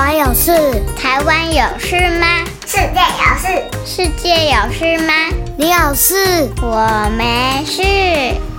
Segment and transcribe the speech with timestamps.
[0.00, 0.50] 湾有事？
[0.96, 2.26] 台湾有事吗？
[2.64, 3.46] 世界有事？
[3.84, 5.12] 世界有事吗？
[5.58, 6.48] 你有事？
[6.62, 7.82] 我没事。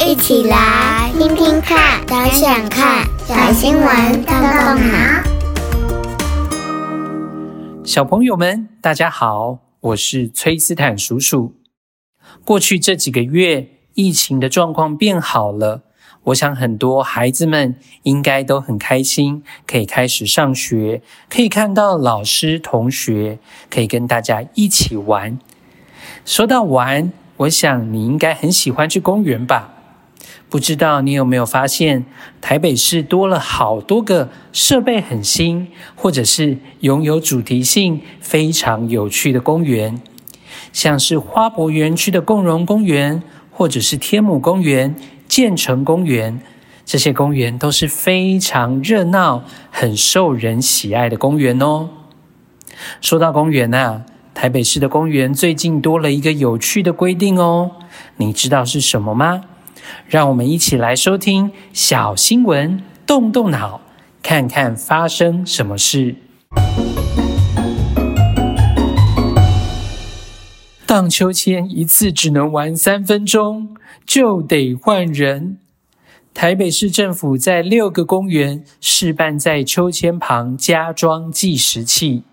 [0.05, 5.23] 一起来听听看，想想看，小新闻动动脑。
[7.83, 11.55] 小朋友们，大家好，我是崔斯坦叔叔。
[12.45, 15.85] 过去这几个月，疫情的状况变好了。
[16.25, 23.39] 我想很多孩子们应该都很开心，可以开始上学，可以看到老师、同学，
[23.71, 25.39] 可以跟大家一起玩。
[26.23, 29.73] 说到玩，我想你应该很喜欢去公园吧？
[30.47, 32.05] 不知道你有没有发现，
[32.39, 39.99] 台北市多了好多个设备很新，或者是拥有主题性非常有趣的公园，
[40.71, 44.95] 像是花博园区的共融公园，或者是天母公园。
[45.31, 46.41] 建成公园，
[46.83, 51.87] 这些公园都是非常热闹、很受人喜爱的公园哦。
[52.99, 57.71] 说到公园啊，台北市的公园最近多了一个有趣的规定哦。
[58.17, 59.43] 你知道是什么吗？
[60.05, 63.79] 让我们一起来收听小新闻，动动脑，
[64.21, 66.17] 看看发生什么事。
[70.85, 73.70] 荡秋千一次只能玩三分钟，
[74.05, 75.57] 就得换人。
[76.33, 82.23] 台北市政府在六个公园试办在秋千旁加装计时器。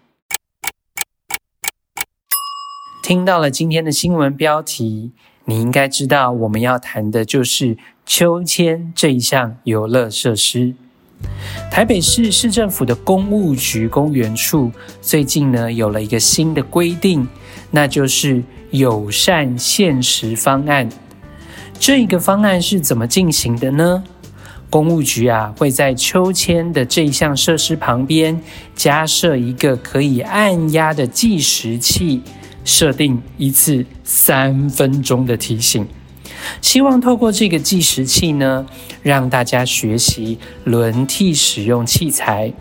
[3.02, 5.12] 听到了今天的新闻标题，
[5.46, 10.74] 你应该知道我们要谈的就是秋千这一项游乐设施。
[11.70, 17.26] 台北市市政府的公务局公园处最近呢，有了一个新的规定。
[17.70, 20.88] 那就是友善限时方案。
[21.80, 24.02] 这个方案是怎么进行的呢？
[24.68, 28.38] 公务局啊，会在秋千的这一项设施旁边
[28.74, 32.20] 加设一个可以按压的计时器，
[32.64, 35.86] 设定一次三分钟的提醒。
[36.60, 38.66] 希望透过这个计时器呢，
[39.02, 42.52] 让大家学习轮替使用器材。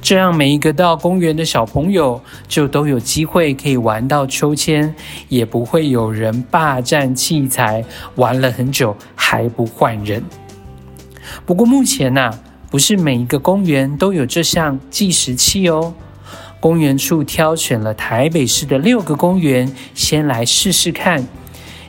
[0.00, 4.94] 这样每一个到公园的小朋友就都有机会可以玩到秋千，
[5.28, 7.84] 也不会有人霸占器材，
[8.16, 10.22] 玩了很久还不换人。
[11.46, 12.30] 不过目前呐，
[12.70, 15.94] 不是每一个公园都有这项计时器哦。
[16.60, 21.26] 公园处挑选了台北市的六个公园，先来试试看。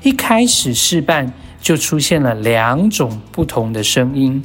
[0.01, 1.31] 一开始试办
[1.61, 4.43] 就出现了两种不同的声音。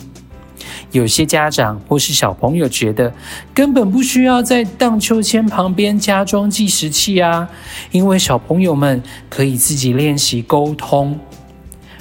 [0.93, 3.12] 有些家长或是小朋友觉得
[3.53, 7.49] 根本不需要在荡秋千旁边加装计时器啊，
[7.91, 11.19] 因为小朋友们可以自己练习沟通。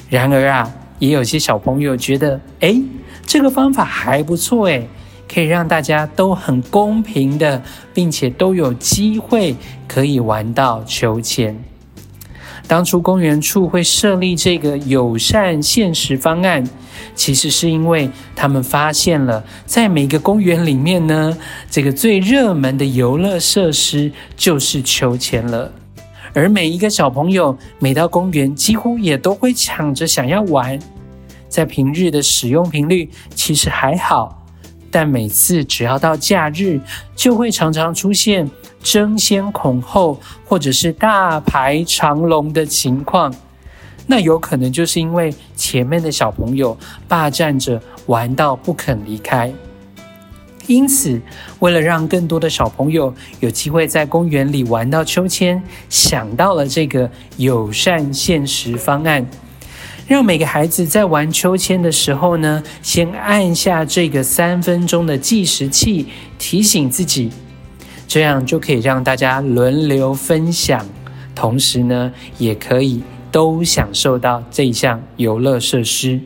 [0.10, 2.82] 然而啊，也有些小朋友觉得，诶，
[3.26, 4.88] 这个方法还不错诶，
[5.28, 7.62] 可以让大家都很公平的，
[7.94, 9.54] 并且都有机会
[9.86, 11.62] 可以玩到秋千。
[12.68, 16.62] 当初公园处会设立这个友善限时方案，
[17.16, 21.38] 其实是因为他们发现了，在每个公园里面呢，
[21.72, 25.72] 这个最热门的游乐设施就是秋千了。
[26.34, 30.78] 而每一个小朋友每到公园，几乎也都会抢着想要玩。
[31.48, 34.46] 在平日的使用频率其实还好，
[34.92, 36.82] 但每次只要到假日，
[37.16, 38.48] 就会常常出现
[38.82, 43.34] 争先恐后，或者是大排长龙的情况，
[44.06, 46.78] 那有可能就是因为前面的小朋友
[47.08, 49.54] 霸占着玩到不肯离开。
[50.68, 51.22] 因此，
[51.60, 59.26] 为了让更多的小朋友有机会在公园里玩到秋千，想到了这个友善限时方案，
[60.08, 67.32] 让每个孩子在玩秋千的时候呢，先按下这个三分钟的计时器，提醒自己。
[68.08, 70.86] 这样就可以让大家轮流分享，
[71.36, 76.20] 同时呢，也可以都享受到这一项游乐设施。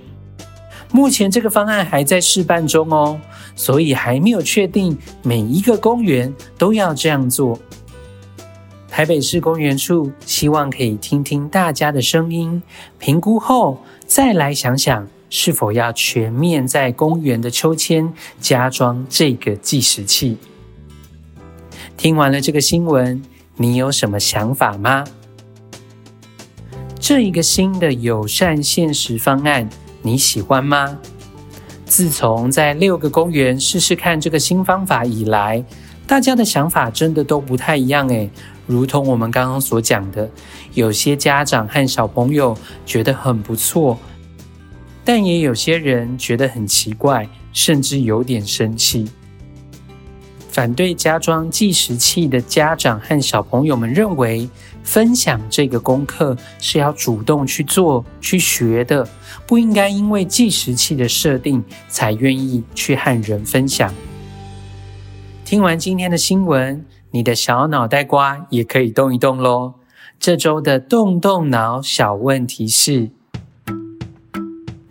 [0.93, 3.19] 目前这个方案还在试办中哦，
[3.55, 7.57] 所以还没有确定每一个公园都要这样做。
[8.89, 12.61] 台北市公园处希望可以听听大家的声音，
[12.99, 18.11] 评估后再来想想是否要全面在公园的秋千
[18.41, 20.37] 加装这个计时器。
[22.01, 23.21] 听完了这个新闻，
[23.57, 25.03] 你有什么想法吗？
[26.99, 29.69] 这一个新的友善现实方案，
[30.01, 30.97] 你喜欢吗？
[31.85, 35.63] 自从在六个公园试试看这个新方法以来，
[36.07, 38.27] 大家的想法真的都不太一样诶。
[38.65, 40.27] 如同我们刚刚所讲的，
[40.73, 43.95] 有些家长和小朋友觉得很不错，
[45.05, 49.07] 但也有些人觉得很奇怪，甚至有点生气。
[50.51, 54.49] 反对加装计时器的家长和小朋友们认为，
[54.83, 59.07] 分享这个功课是要主动去做、去学的，
[59.47, 63.93] 不应该因为计时器的设定才愿意去和人分享。
[65.45, 69.75] 听完今天的新闻，你的小脑袋瓜也可以动一动喽。
[70.19, 73.09] 这周的动动脑小问题是：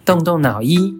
[0.06, 0.94] 动动脑一，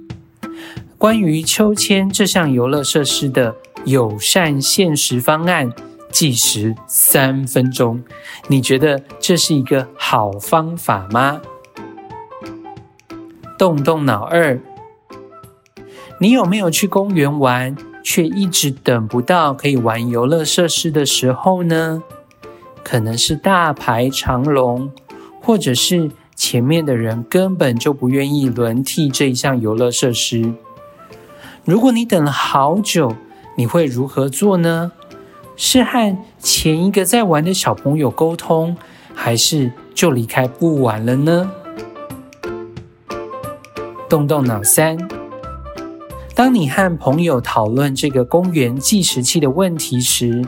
[0.98, 5.72] 关于秋千这项游乐设施的友善限时方案，
[6.10, 8.02] 计时三分钟，
[8.48, 11.40] 你觉得这是一个好方法吗？
[13.58, 14.60] 动动脑二，
[16.18, 22.02] 你有没有去公园玩，却一直等不到可以玩游乐设施的时候呢？
[22.82, 24.90] 可能是大排长龙，
[25.42, 30.54] 或者是前面的人根本就不愿意轮替这一项游乐设施。
[31.64, 33.14] 如果你等了好久，
[33.56, 34.92] 你会如何做呢？
[35.56, 38.76] 是和前一个在玩的小朋友沟通，
[39.14, 41.50] 还是就离开不玩了呢？
[44.08, 44.96] 动动脑三，
[46.34, 50.44] 当你和朋友讨论这个公园计时器的问题时，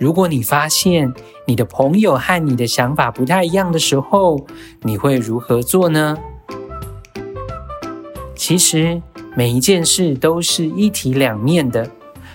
[0.00, 1.12] 如果你发现
[1.46, 4.46] 你的朋友和你的想法不太一样的时候，
[4.80, 6.16] 你会如何做呢？
[8.34, 9.00] 其实
[9.36, 11.88] 每一件事都是一体两面的，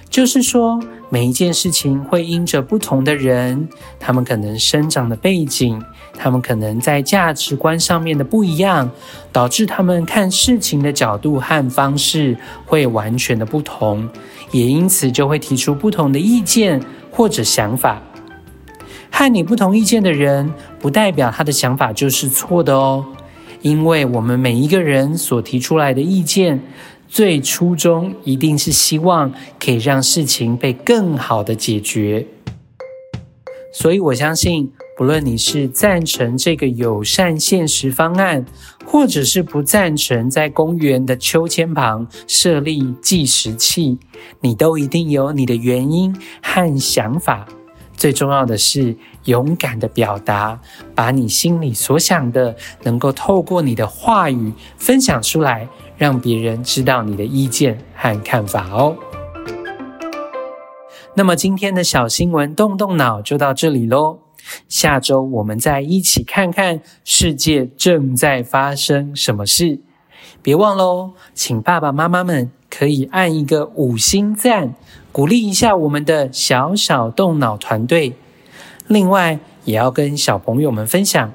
[0.09, 3.67] 就是说，每一件事情会因着不同的人，
[3.99, 5.81] 他们可能生长的背景，
[6.17, 8.89] 他们可能在价值观上面的不一样，
[9.31, 14.09] 导致他们看事情的角度和方式会完全的不同，
[14.51, 16.81] 也因此就会提出不同的意见
[17.11, 18.01] 或者想法。
[19.11, 23.05] 和你不同意见的人，不代表他的想法就是错的哦，
[23.61, 26.61] 因为我们每一个人所提出来的意见，
[27.07, 32.27] 最初衷一定是希望可以让事情被更好的解决，
[33.73, 38.45] 所以我相信，不论你是赞成这个友善限时方案，
[38.85, 43.97] 或者是不赞成在公园的秋千旁设立计时器，
[44.41, 47.47] 你都一定有你的原因和想法。
[47.95, 50.59] 最重要的是勇敢的表达，
[50.93, 55.67] 把你心里所想的，能够透过你的话语分享出来。
[55.97, 58.95] 让别人知道你的意见和看法哦。
[61.15, 64.19] 那么今天的小新闻动动脑就到这里喽。
[64.69, 69.79] 下周我们再一起看看世界正在发生什么事。
[70.41, 74.75] 别忘喽，请爸爸妈妈们可以按一个五星赞，
[75.11, 78.13] 鼓励一下我们的小小动脑团队。
[78.87, 81.33] 另外，也要跟小朋友们分享。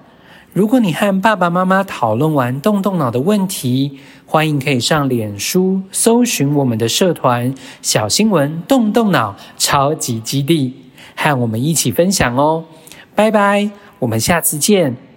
[0.53, 10.75] 如果你和爸爸妈妈讨论完动动脑的问题，欢迎可以上脸书搜寻我们的社团“小新闻动动脑超级基地”，
[11.17, 12.65] 和我们一起分享哦。
[13.15, 13.71] 拜拜，
[14.01, 15.12] 我们下次见。